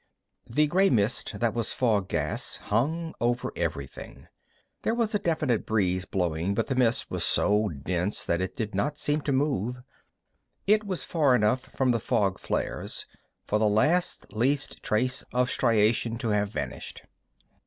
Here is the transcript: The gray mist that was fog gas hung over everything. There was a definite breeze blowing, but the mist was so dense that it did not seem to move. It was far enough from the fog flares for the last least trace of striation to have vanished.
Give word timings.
The 0.49 0.65
gray 0.65 0.89
mist 0.89 1.39
that 1.41 1.53
was 1.53 1.73
fog 1.73 2.07
gas 2.07 2.57
hung 2.57 3.13
over 3.21 3.53
everything. 3.55 4.29
There 4.81 4.95
was 4.95 5.13
a 5.13 5.19
definite 5.19 5.63
breeze 5.67 6.05
blowing, 6.05 6.55
but 6.55 6.65
the 6.65 6.73
mist 6.75 7.11
was 7.11 7.23
so 7.23 7.69
dense 7.69 8.25
that 8.25 8.41
it 8.41 8.55
did 8.55 8.73
not 8.73 8.97
seem 8.97 9.21
to 9.21 9.31
move. 9.31 9.83
It 10.65 10.87
was 10.87 11.03
far 11.03 11.35
enough 11.35 11.65
from 11.75 11.91
the 11.91 11.99
fog 11.99 12.39
flares 12.39 13.05
for 13.45 13.59
the 13.59 13.69
last 13.69 14.33
least 14.33 14.81
trace 14.81 15.21
of 15.33 15.49
striation 15.49 16.17
to 16.21 16.29
have 16.29 16.49
vanished. 16.49 17.03